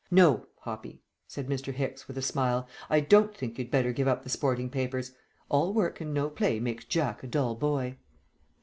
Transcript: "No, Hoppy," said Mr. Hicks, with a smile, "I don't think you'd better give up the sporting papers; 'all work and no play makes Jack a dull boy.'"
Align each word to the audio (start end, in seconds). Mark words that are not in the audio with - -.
"No, 0.09 0.47
Hoppy," 0.61 1.03
said 1.27 1.45
Mr. 1.47 1.71
Hicks, 1.71 2.07
with 2.07 2.17
a 2.17 2.23
smile, 2.23 2.67
"I 2.89 3.01
don't 3.01 3.37
think 3.37 3.59
you'd 3.59 3.69
better 3.69 3.91
give 3.93 4.07
up 4.07 4.23
the 4.23 4.31
sporting 4.31 4.67
papers; 4.67 5.11
'all 5.47 5.73
work 5.75 6.01
and 6.01 6.11
no 6.11 6.27
play 6.27 6.59
makes 6.59 6.85
Jack 6.85 7.21
a 7.21 7.27
dull 7.27 7.53
boy.'" 7.53 7.97